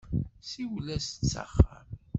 Siwel-as-d 0.49 1.15
s 1.29 1.31
axxam. 1.43 1.87